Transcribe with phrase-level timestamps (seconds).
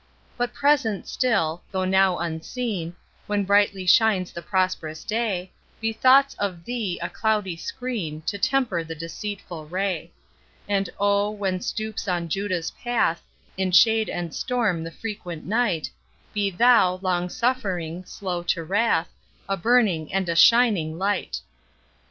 [0.35, 2.95] But, present still, though now unseen;
[3.27, 8.83] When brightly shines the prosperous day, Be thoughts of THEE a cloudy screen To temper
[8.83, 10.11] the deceitful ray.
[10.67, 13.21] And oh, when stoops on Judah's path
[13.57, 15.91] In shade and storm the frequent night,
[16.33, 19.09] Be THOU, long suffering, slow to wrath,
[19.47, 21.41] A burning, and a shining light!